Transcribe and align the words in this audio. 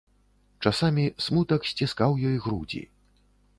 Часамі 0.69 1.03
смутак 1.27 1.69
сціскаў 1.73 2.11
ёй 2.33 2.37
грудзі. 2.47 2.83